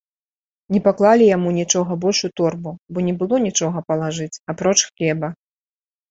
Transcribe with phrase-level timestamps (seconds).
[0.75, 5.27] Не паклалі яму нічога больш у торбу, бо не было нічога палажыць, апроч хлеба.